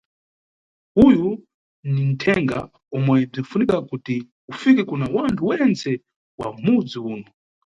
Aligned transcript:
Uyu 1.05 1.27
ninʼthenga 1.93 2.59
omwe 2.95 3.15
bzinʼfunika 3.31 3.77
kuti 3.89 4.15
ufike 4.51 4.81
kuna 4.89 5.05
wanthu 5.15 5.41
wentse 5.49 5.91
wa 6.39 6.47
mudzi 6.63 6.97
uno. 7.13 7.27